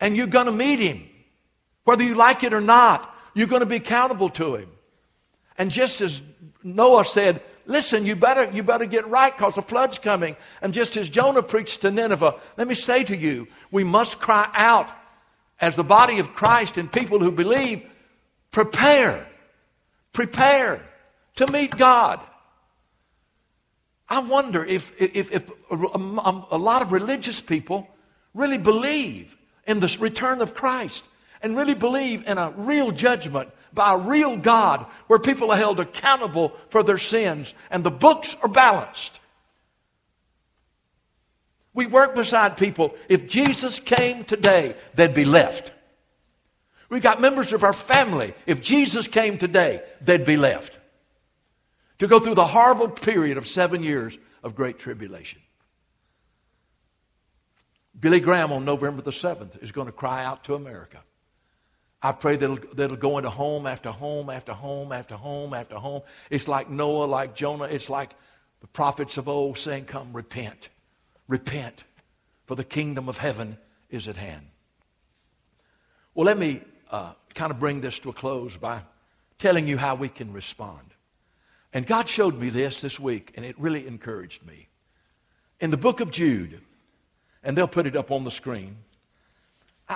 [0.00, 1.06] And you're going to meet Him.
[1.84, 4.70] Whether you like it or not, you're going to be accountable to Him.
[5.58, 6.22] And just as
[6.62, 10.34] Noah said, Listen, you better, you better get right because the flood's coming.
[10.60, 14.50] And just as Jonah preached to Nineveh, let me say to you, we must cry
[14.54, 14.90] out
[15.60, 17.88] as the body of Christ and people who believe,
[18.50, 19.24] prepare,
[20.12, 20.82] prepare
[21.36, 22.18] to meet God.
[24.08, 27.86] I wonder if, if, if a, a, a lot of religious people
[28.34, 31.04] really believe in the return of Christ
[31.40, 35.80] and really believe in a real judgment by a real God where people are held
[35.80, 39.18] accountable for their sins and the books are balanced.
[41.72, 42.94] We work beside people.
[43.08, 45.70] If Jesus came today, they'd be left.
[46.88, 48.34] We got members of our family.
[48.46, 50.76] If Jesus came today, they'd be left.
[51.98, 55.40] To go through the horrible period of seven years of great tribulation.
[57.98, 61.02] Billy Graham on November the 7th is going to cry out to America.
[62.02, 65.52] I pray that it'll, that it'll go into home after home after home after home
[65.52, 66.02] after home.
[66.30, 67.64] It's like Noah, like Jonah.
[67.64, 68.12] It's like
[68.60, 70.68] the prophets of old saying, Come, repent.
[71.28, 71.84] Repent,
[72.46, 73.58] for the kingdom of heaven
[73.90, 74.46] is at hand.
[76.14, 78.82] Well, let me uh, kind of bring this to a close by
[79.38, 80.94] telling you how we can respond.
[81.72, 84.68] And God showed me this this week, and it really encouraged me.
[85.60, 86.60] In the book of Jude,
[87.42, 88.76] and they'll put it up on the screen.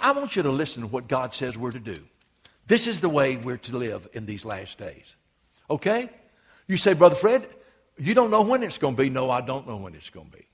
[0.02, 1.96] I want you to listen to what God says we're to do.
[2.66, 5.04] This is the way we're to live in these last days.
[5.70, 6.10] Okay?
[6.66, 7.46] You say, Brother Fred,
[7.96, 9.10] you don't know when it's going to be.
[9.10, 10.46] No, I don't know when it's going to be.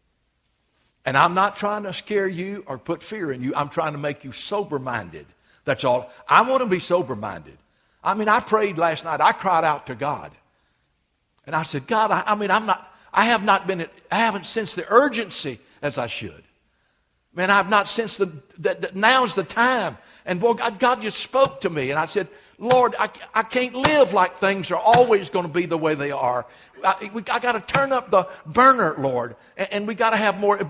[1.05, 3.55] And I'm not trying to scare you or put fear in you.
[3.55, 5.27] I'm trying to make you sober minded.
[5.65, 6.11] That's all.
[6.29, 7.57] I want to be sober minded.
[8.05, 9.21] I mean, I prayed last night.
[9.21, 10.33] I cried out to God.
[11.47, 14.47] And I said, God, I, I mean, I'm not, I have not been, I haven't
[14.47, 16.43] sensed the urgency as I should.
[17.35, 19.97] Man, I've not sensed the, that, that now's the time.
[20.25, 21.91] And boy, God, God just spoke to me.
[21.91, 25.67] And I said, Lord, I, I can't live like things are always going to be
[25.67, 26.47] the way they are.
[26.85, 29.37] I, I got to turn up the burner, Lord.
[29.57, 30.61] And, and we got to have more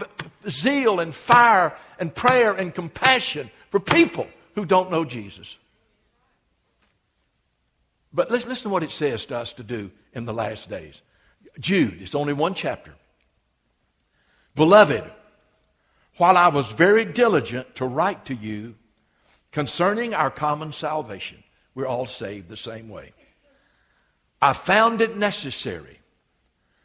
[0.48, 5.56] zeal and fire and prayer and compassion for people who don't know Jesus.
[8.12, 11.00] But listen, listen to what it says to us to do in the last days.
[11.58, 12.94] Jude, it's only one chapter.
[14.54, 15.04] Beloved,
[16.20, 18.74] while I was very diligent to write to you
[19.52, 21.42] concerning our common salvation,
[21.74, 23.14] we're all saved the same way.
[24.42, 25.98] I found it necessary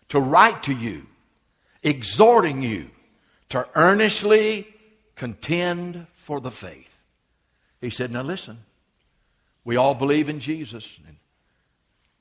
[0.08, 1.06] to write to you,
[1.84, 2.90] exhorting you
[3.50, 4.74] to earnestly
[5.16, 6.98] contend for the faith.
[7.82, 8.60] He said, Now listen,
[9.66, 10.98] we all believe in Jesus.
[11.06, 11.18] And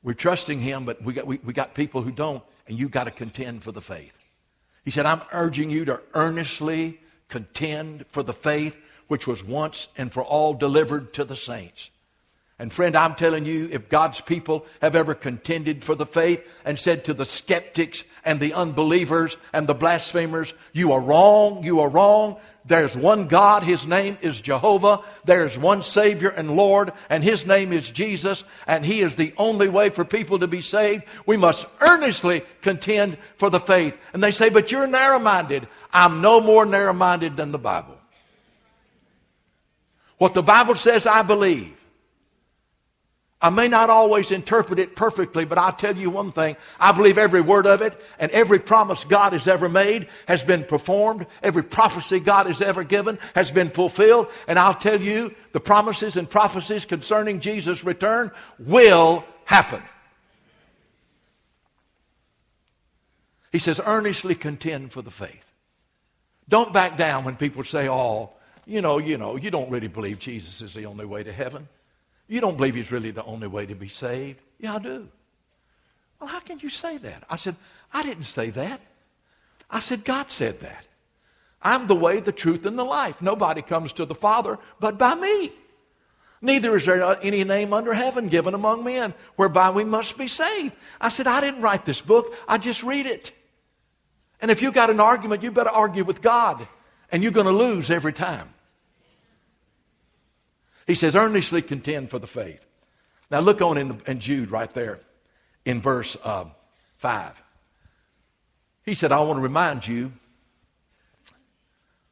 [0.03, 3.05] we're trusting Him, but we got, we, we got people who don't, and you got
[3.05, 4.18] to contend for the faith.
[4.85, 6.98] He said, I'm urging you to earnestly
[7.29, 8.77] contend for the faith
[9.09, 11.91] which was once and for all delivered to the saints.
[12.59, 16.79] And friend, I'm telling you, if God's people have ever contended for the faith and
[16.79, 21.89] said to the skeptics and the unbelievers and the blasphemers, you are wrong, you are
[21.89, 25.01] wrong, there's one God, His name is Jehovah.
[25.27, 29.69] There's one Savior and Lord, and His name is Jesus, and He is the only
[29.69, 31.05] way for people to be saved.
[31.27, 33.95] We must earnestly contend for the faith.
[34.15, 35.69] And they say, but you're narrow minded.
[35.95, 37.97] I'm no more narrow minded than the Bible.
[40.19, 41.73] What the Bible says, I believe.
[43.41, 46.57] I may not always interpret it perfectly, but I'll tell you one thing.
[46.81, 50.65] I believe every word of it and every promise God has ever made has been
[50.65, 51.27] performed.
[51.43, 54.29] Every prophecy God has ever given has been fulfilled.
[54.49, 59.83] And I'll tell you, the promises and prophecies concerning Jesus' return will happen.
[63.53, 65.54] He says, earnestly contend for the faith.
[66.49, 68.31] Don't back down when people say, oh,
[68.67, 71.69] you know, you know, you don't really believe Jesus is the only way to heaven.
[72.29, 74.41] You don't believe he's really the only way to be saved?
[74.59, 75.09] Yeah, I do.
[76.21, 77.25] Well, how can you say that?
[77.29, 77.57] I said,
[77.93, 78.81] I didn't say that.
[79.71, 80.87] I said, God said that.
[81.61, 83.21] I'm the way, the truth, and the life.
[83.21, 85.53] Nobody comes to the Father but by me.
[86.43, 90.75] Neither is there any name under heaven given among men whereby we must be saved.
[91.01, 92.35] I said, I didn't write this book.
[92.47, 93.33] I just read it.
[94.40, 96.66] And if you got an argument, you better argue with God.
[97.11, 98.49] And you're going to lose every time.
[100.87, 102.64] He says, earnestly contend for the faith.
[103.31, 105.01] Now look on in, in Jude right there
[105.64, 106.44] in verse uh,
[106.97, 107.42] 5.
[108.85, 110.12] He said, I want to remind you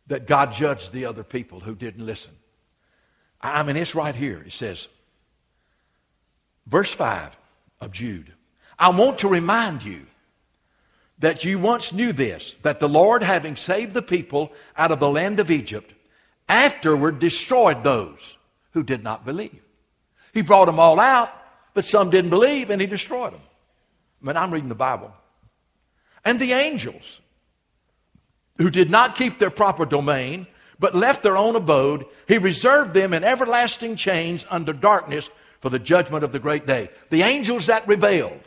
[0.07, 2.33] that God judged the other people who didn't listen.
[3.41, 4.43] I mean, it's right here.
[4.47, 4.89] It says,
[6.67, 7.37] verse 5
[7.81, 8.33] of Jude.
[8.79, 10.07] I want to remind you
[11.19, 15.09] that you once knew this, that the Lord, having saved the people out of the
[15.11, 15.93] land of Egypt,
[16.49, 18.37] afterward destroyed those
[18.73, 19.63] who did not believe.
[20.33, 21.31] He brought them all out,
[21.75, 23.41] but some didn't believe, and he destroyed them.
[24.23, 25.13] I mean, I'm reading the Bible.
[26.25, 27.21] And the angels,
[28.59, 30.47] who did not keep their proper domain,
[30.79, 35.79] but left their own abode, he reserved them in everlasting chains under darkness for the
[35.79, 36.91] judgment of the great day.
[37.11, 38.41] The angels that rebelled,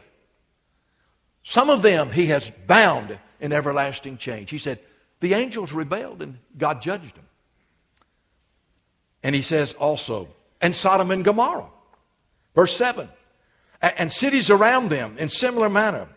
[1.45, 4.49] some of them he has bound in everlasting chains.
[4.49, 4.79] He said,
[5.19, 7.25] the angels rebelled and God judged them.
[9.23, 10.27] And he says also,
[10.59, 11.69] and Sodom and Gomorrah.
[12.53, 13.07] Verse 7.
[13.81, 16.07] And cities around them in similar manner.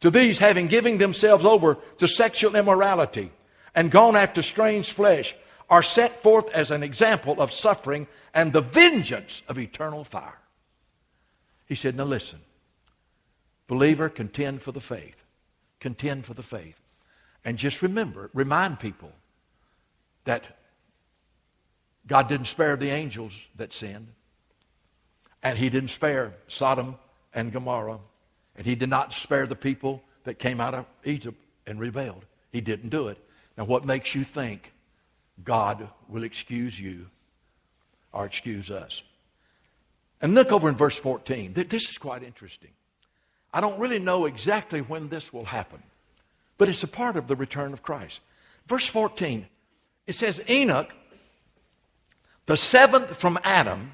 [0.00, 3.32] To these, having given themselves over to sexual immorality
[3.74, 5.34] and gone after strange flesh,
[5.68, 10.38] are set forth as an example of suffering and the vengeance of eternal fire.
[11.66, 12.40] He said, Now listen,
[13.66, 15.22] believer, contend for the faith.
[15.80, 16.80] Contend for the faith.
[17.44, 19.12] And just remember, remind people
[20.24, 20.44] that
[22.06, 24.08] God didn't spare the angels that sinned.
[25.42, 26.96] And he didn't spare Sodom
[27.34, 28.00] and Gomorrah.
[28.56, 32.24] And he did not spare the people that came out of Egypt and rebelled.
[32.52, 33.18] He didn't do it.
[33.56, 34.72] Now, what makes you think
[35.44, 37.06] God will excuse you
[38.12, 39.02] or excuse us?
[40.20, 41.52] And look over in verse 14.
[41.52, 42.70] This is quite interesting.
[43.56, 45.82] I don't really know exactly when this will happen,
[46.58, 48.20] but it's a part of the return of Christ.
[48.66, 49.46] Verse 14,
[50.06, 50.92] it says, Enoch
[52.44, 53.92] the seventh from Adam,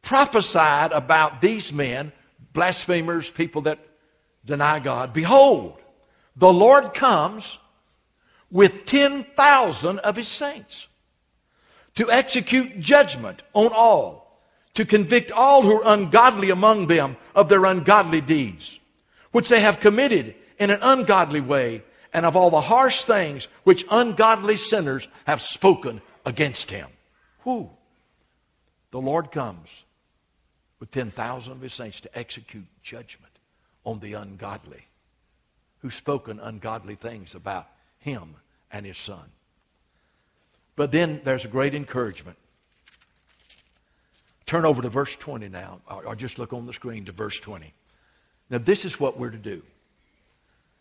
[0.00, 2.10] prophesied about these men,
[2.54, 3.80] blasphemers, people that
[4.46, 5.12] deny God.
[5.12, 5.76] Behold,
[6.34, 7.58] the Lord comes
[8.50, 10.88] with 10,000 of his saints
[11.96, 14.23] to execute judgment on all,
[14.74, 18.78] to convict all who are ungodly among them of their ungodly deeds,
[19.32, 23.84] which they have committed in an ungodly way, and of all the harsh things which
[23.90, 26.88] ungodly sinners have spoken against him.
[27.40, 27.70] Who?
[28.90, 29.68] The Lord comes
[30.78, 33.32] with 10,000 of his saints to execute judgment
[33.84, 34.86] on the ungodly
[35.80, 37.66] who've spoken ungodly things about
[37.98, 38.36] him
[38.72, 39.32] and his son.
[40.76, 42.38] But then there's a great encouragement.
[44.46, 47.72] Turn over to verse 20 now, or, just look on the screen to verse 20.
[48.50, 49.62] Now, this is what we're to do.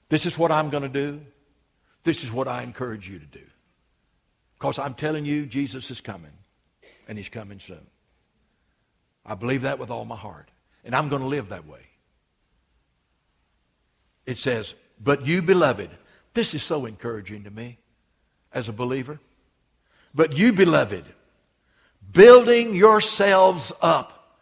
[0.10, 1.22] This is what I'm going to do.
[2.04, 3.46] This is what I encourage you to do.
[4.56, 6.32] Because I'm telling you, Jesus is coming,
[7.08, 7.86] and he's coming soon.
[9.26, 10.50] I believe that with all my heart,
[10.84, 11.80] and I'm going to live that way.
[14.26, 15.90] It says, But you, beloved,
[16.34, 17.78] this is so encouraging to me
[18.54, 19.20] as a believer.
[20.14, 21.06] But you, beloved,
[22.14, 24.38] building yourselves up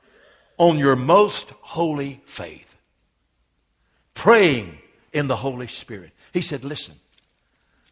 [0.57, 2.75] on your most holy faith,
[4.13, 4.77] praying
[5.13, 6.11] in the Holy Spirit.
[6.33, 6.95] He said, Listen,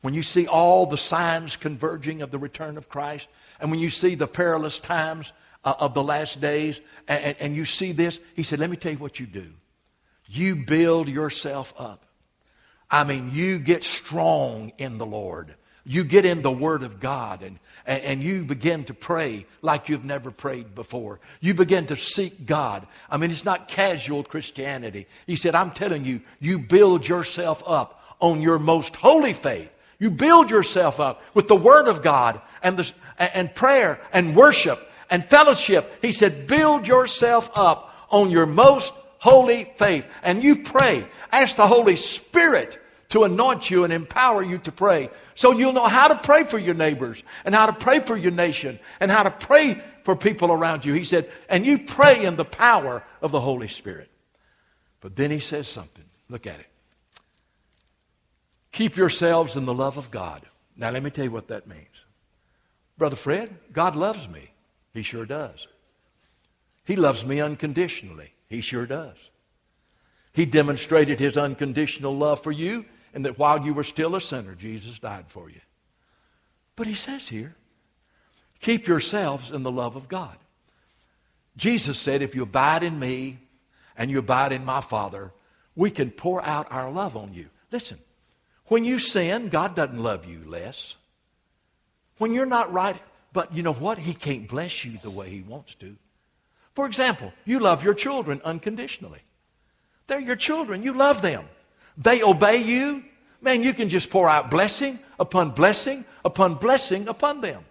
[0.02, 3.28] when you see all the signs converging of the return of Christ,
[3.60, 7.56] and when you see the perilous times uh, of the last days, and, and, and
[7.56, 9.48] you see this, he said, Let me tell you what you do.
[10.28, 12.06] You build yourself up.
[12.92, 15.56] I mean, you get strong in the Lord.
[15.86, 17.60] You get in the Word of God and,
[17.90, 21.20] and, and, you begin to pray like you've never prayed before.
[21.40, 22.86] You begin to seek God.
[23.10, 25.08] I mean, it's not casual Christianity.
[25.26, 29.72] He said, I'm telling you, you build yourself up on your most holy faith.
[29.98, 34.88] You build yourself up with the Word of God and, the, and prayer and worship
[35.10, 35.92] and fellowship.
[36.04, 40.06] He said, build yourself up on your most holy faith.
[40.22, 41.08] And you pray.
[41.32, 42.80] Ask the Holy Spirit
[43.10, 45.10] to anoint you and empower you to pray.
[45.40, 48.34] So you'll know how to pray for your neighbors and how to pray for your
[48.34, 50.92] nation and how to pray for people around you.
[50.92, 54.10] He said, and you pray in the power of the Holy Spirit.
[55.00, 56.04] But then he says something.
[56.28, 56.66] Look at it.
[58.74, 60.42] Keep yourselves in the love of God.
[60.76, 61.88] Now, let me tell you what that means.
[62.98, 64.52] Brother Fred, God loves me.
[64.94, 65.68] He sure does.
[66.84, 68.34] He loves me unconditionally.
[68.50, 69.16] He sure does.
[70.34, 72.84] He demonstrated his unconditional love for you,
[73.14, 75.62] and that while you were still a sinner, Jesus died for you.
[76.76, 77.56] But he says here,
[78.62, 80.38] keep yourselves in the love of God.
[81.58, 83.40] Jesus said, if you abide in me
[83.98, 85.32] and you abide in my Father,
[85.76, 87.48] we can pour out our love on you.
[87.72, 88.00] Listen,
[88.68, 90.96] when you sin, God doesn't love you less.
[92.18, 93.02] When you're not right,
[93.34, 93.98] but you know what?
[93.98, 95.96] He can't bless you the way He wants to.
[96.76, 99.22] For example, you love your children unconditionally.
[100.08, 100.82] They're your children.
[100.84, 101.46] You love them.
[102.00, 103.04] They obey you.
[103.42, 107.64] Man, you can just pour out blessing upon blessing upon blessing upon them.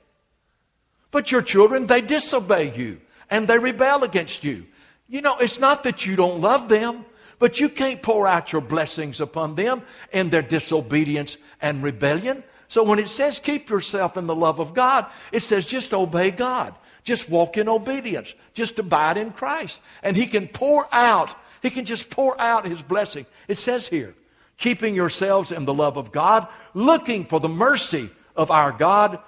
[1.10, 3.00] But your children, they disobey you
[3.30, 4.66] and they rebel against you.
[5.08, 7.04] You know, it's not that you don't love them.
[7.38, 12.42] But you can't pour out your blessings upon them in their disobedience and rebellion.
[12.68, 16.30] So when it says keep yourself in the love of God, it says just obey
[16.30, 16.74] God.
[17.04, 18.34] Just walk in obedience.
[18.54, 19.78] Just abide in Christ.
[20.02, 23.26] And He can pour out, He can just pour out His blessing.
[23.48, 24.14] It says here,
[24.59, 29.18] keeping yourselves in the love of God, looking for the mercy of our God,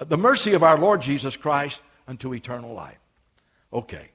[0.00, 2.98] the mercy of our Lord Jesus Christ unto eternal life.
[3.72, 4.08] Okay.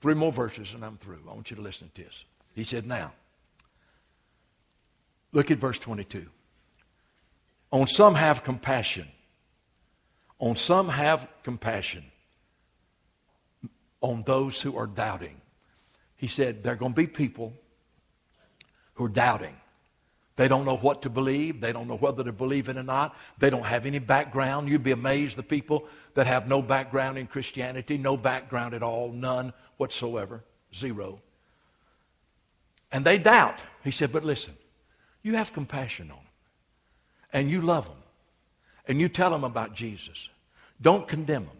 [0.00, 1.20] Three more verses and I'm through.
[1.28, 2.24] I want you to listen to this.
[2.54, 3.12] He said, Now,
[5.32, 6.26] look at verse 22.
[7.70, 9.08] On some have compassion.
[10.38, 12.04] On some have compassion.
[14.00, 15.41] On those who are doubting.
[16.22, 17.52] He said, There are going to be people
[18.94, 19.56] who are doubting.
[20.36, 21.60] They don't know what to believe.
[21.60, 23.16] They don't know whether to believe it or not.
[23.38, 24.68] They don't have any background.
[24.68, 29.10] You'd be amazed the people that have no background in Christianity, no background at all,
[29.10, 30.44] none whatsoever.
[30.72, 31.18] Zero.
[32.92, 33.58] And they doubt.
[33.82, 34.54] He said, But listen,
[35.24, 36.26] you have compassion on them.
[37.32, 37.96] And you love them.
[38.86, 40.28] And you tell them about Jesus.
[40.80, 41.56] Don't condemn them.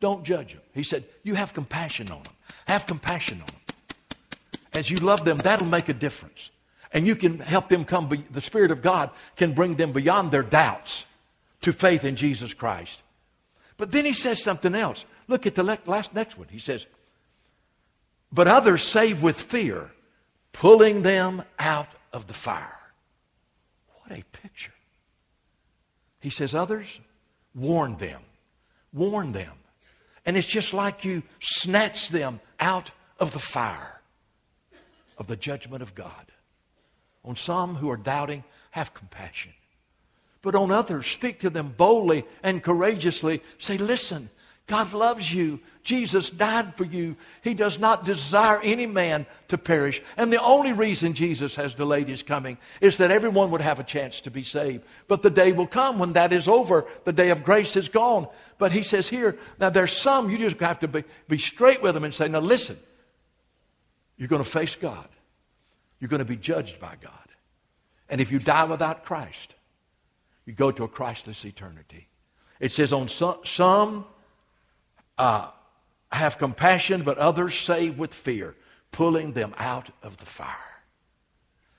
[0.00, 0.62] Don't judge them.
[0.72, 2.32] He said, You have compassion on them.
[2.66, 3.59] Have compassion on them.
[4.74, 6.50] As you love them, that'll make a difference.
[6.92, 10.30] And you can help them come, be, the Spirit of God can bring them beyond
[10.30, 11.04] their doubts
[11.62, 13.02] to faith in Jesus Christ.
[13.76, 15.04] But then he says something else.
[15.28, 16.48] Look at the last next one.
[16.50, 16.86] He says,
[18.32, 19.90] but others save with fear,
[20.52, 22.78] pulling them out of the fire.
[24.02, 24.72] What a picture.
[26.20, 27.00] He says, Others,
[27.54, 28.20] warn them.
[28.92, 29.52] Warn them.
[30.26, 33.99] And it's just like you snatch them out of the fire
[35.20, 36.32] of the judgment of God.
[37.24, 39.52] On some who are doubting, have compassion.
[40.42, 43.42] But on others, speak to them boldly and courageously.
[43.58, 44.30] Say, Listen,
[44.66, 45.60] God loves you.
[45.82, 47.16] Jesus died for you.
[47.42, 50.00] He does not desire any man to perish.
[50.16, 53.84] And the only reason Jesus has delayed his coming is that everyone would have a
[53.84, 54.84] chance to be saved.
[55.08, 56.86] But the day will come when that is over.
[57.04, 58.28] The day of grace is gone.
[58.58, 61.94] But he says here, now there's some, you just have to be, be straight with
[61.94, 62.78] them and say, now listen,
[64.20, 65.08] you're going to face God.
[65.98, 67.12] You're going to be judged by God.
[68.10, 69.54] And if you die without Christ,
[70.44, 72.06] you go to a Christless eternity.
[72.60, 74.04] It says on some, some
[75.16, 75.48] uh,
[76.12, 78.54] have compassion, but others save with fear,
[78.92, 80.82] pulling them out of the fire,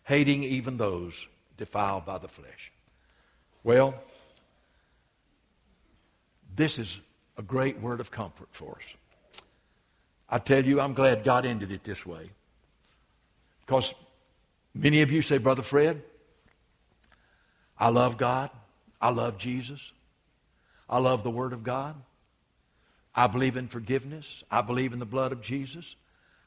[0.06, 1.28] hating even those
[1.58, 2.72] defiled by the flesh.
[3.64, 3.94] Well,
[6.56, 6.98] this is
[7.38, 9.01] a great word of comfort for us.
[10.32, 12.30] I tell you, I'm glad God ended it this way.
[13.66, 13.94] Because
[14.74, 16.02] many of you say, Brother Fred,
[17.78, 18.50] I love God.
[19.02, 19.92] I love Jesus.
[20.90, 21.96] I love the Word of God.
[23.14, 24.44] I believe in forgiveness.
[24.50, 25.96] I believe in the blood of Jesus.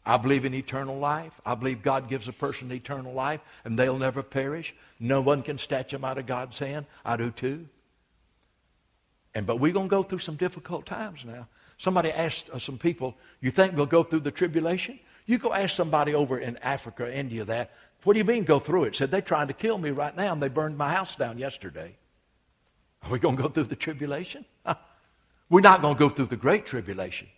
[0.06, 1.40] I believe in eternal life.
[1.44, 4.74] I believe God gives a person eternal life and they'll never perish.
[5.00, 6.86] No one can snatch them out of God's hand.
[7.04, 7.66] I do too.
[9.34, 11.48] And but we're going to go through some difficult times now.
[11.78, 14.98] Somebody asked uh, some people, you think we'll go through the tribulation?
[15.26, 17.72] You go ask somebody over in Africa, India that,
[18.04, 18.96] what do you mean go through it?
[18.96, 21.96] Said they're trying to kill me right now and they burned my house down yesterday.
[23.02, 24.44] Are we going to go through the tribulation?
[25.50, 27.28] We're not going to go through the great tribulation,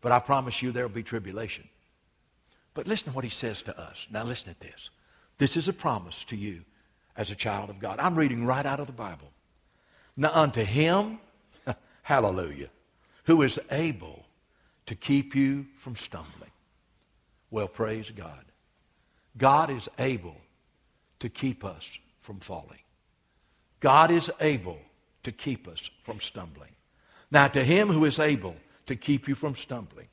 [0.00, 1.68] but I promise you there'll be tribulation.
[2.74, 4.06] But listen to what he says to us.
[4.10, 4.90] Now listen to this.
[5.38, 6.62] This is a promise to you
[7.16, 7.98] as a child of God.
[7.98, 9.30] I'm reading right out of the Bible.
[10.16, 11.18] Now unto him,
[12.02, 12.68] hallelujah,
[13.26, 14.24] who is able
[14.86, 16.50] to keep you from stumbling.
[17.50, 18.44] Well, praise God.
[19.36, 20.36] God is able
[21.20, 21.88] to keep us
[22.20, 22.78] from falling.
[23.80, 24.78] God is able
[25.24, 26.70] to keep us from stumbling.
[27.30, 28.56] Now, to him who is able
[28.86, 30.06] to keep you from stumbling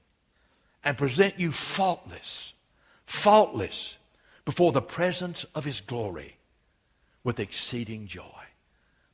[0.84, 2.54] and present you faultless,
[3.06, 3.98] faultless
[4.46, 6.36] before the presence of his glory
[7.24, 8.24] with exceeding joy.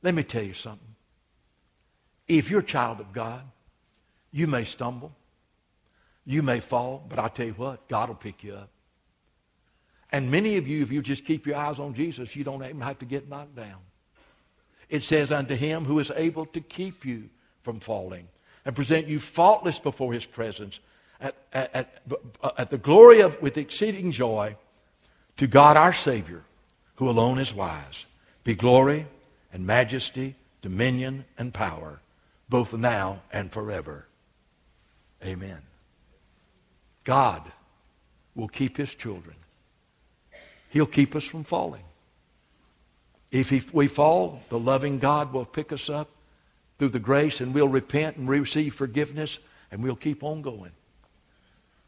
[0.02, 0.96] Let me tell you something.
[2.26, 3.42] If you're a child of God,
[4.32, 5.12] you may stumble,
[6.24, 8.68] you may fall, but I tell you what, God will pick you up.
[10.12, 12.80] And many of you, if you just keep your eyes on Jesus, you don't even
[12.80, 13.78] have to get knocked down.
[14.88, 17.30] It says, Unto him who is able to keep you
[17.62, 18.26] from falling
[18.64, 20.80] and present you faultless before his presence
[21.20, 22.02] at, at, at,
[22.58, 24.56] at the glory of, with exceeding joy
[25.36, 26.42] to God our Savior,
[26.96, 28.06] who alone is wise,
[28.44, 29.06] be glory
[29.52, 32.00] and majesty, dominion and power,
[32.48, 34.06] both now and forever.
[35.24, 35.58] Amen.
[37.04, 37.50] God
[38.34, 39.36] will keep his children.
[40.68, 41.82] He'll keep us from falling.
[43.30, 46.08] If we fall, the loving God will pick us up
[46.78, 49.38] through the grace and we'll repent and receive forgiveness
[49.70, 50.72] and we'll keep on going.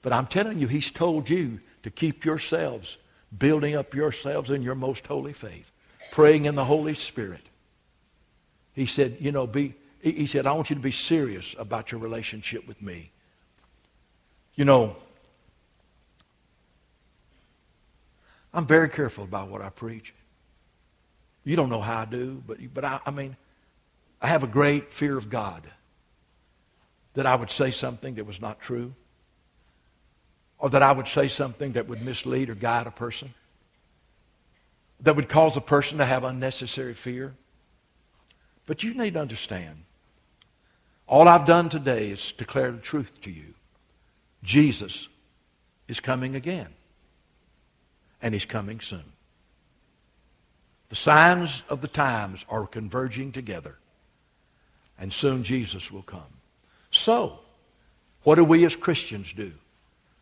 [0.03, 2.99] But I'm telling you, He's told you to keep yourselves,
[3.37, 5.71] building up yourselves in your most holy faith,
[6.11, 7.43] praying in the Holy Spirit.
[8.75, 12.01] He said, you know, be, he said, I want you to be serious about your
[12.01, 13.11] relationship with me.
[14.55, 14.97] You know,
[18.53, 20.15] I'm very careful about what I preach.
[21.45, 23.37] You don't know how I do, but, but I, I mean,
[24.21, 25.63] I have a great fear of God
[27.15, 28.95] that I would say something that was not true
[30.59, 33.35] or that I would say something that would mislead or guide a person
[35.01, 37.35] that would cause a person to have unnecessary fear.
[38.67, 39.83] But you need to understand,
[41.09, 43.55] all I've done today is declare the truth to you.
[44.43, 45.09] Jesus
[45.89, 46.69] is coming again,
[48.21, 49.05] and he's coming soon.
[50.89, 53.77] The signs of the times are converging together
[55.03, 56.23] and soon Jesus will come.
[56.93, 57.41] So,
[58.23, 59.51] what do we as Christians do?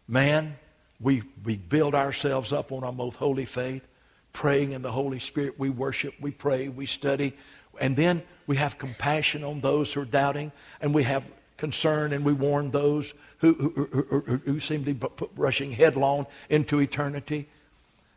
[0.08, 0.56] Man,
[1.00, 3.86] we, we build ourselves up on our most holy faith,
[4.32, 5.58] praying in the Holy Spirit.
[5.58, 7.36] We worship, we pray, we study,
[7.78, 10.50] and then we have compassion on those who are doubting,
[10.80, 11.24] and we have
[11.61, 16.80] concern, and we warn those who, who, who, who seem to be rushing headlong into
[16.80, 17.48] eternity.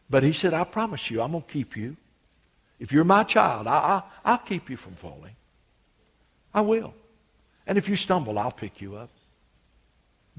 [0.09, 1.95] But he said, I promise you, I'm going to keep you.
[2.79, 5.35] If you're my child, I, I, I'll keep you from falling.
[6.53, 6.93] I will.
[7.67, 9.09] And if you stumble, I'll pick you up.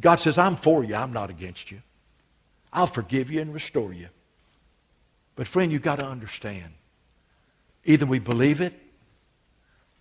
[0.01, 0.95] God says, I'm for you.
[0.95, 1.81] I'm not against you.
[2.73, 4.09] I'll forgive you and restore you.
[5.37, 6.73] But friend, you've got to understand.
[7.85, 8.75] Either we believe it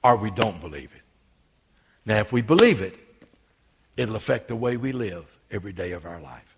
[0.04, 1.03] or we don't believe it.
[2.06, 2.96] Now, if we believe it,
[3.96, 6.58] it'll affect the way we live every day of our life.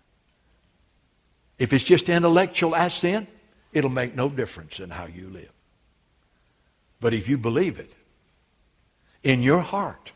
[1.58, 3.28] If it's just intellectual assent,
[3.72, 5.52] it'll make no difference in how you live.
[7.00, 7.94] But if you believe it,
[9.22, 10.12] in your heart,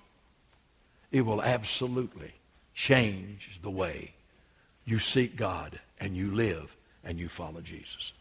[1.11, 2.33] it will absolutely
[2.74, 4.12] change the way
[4.85, 6.74] you seek God and you live
[7.05, 8.12] and you follow Jesus.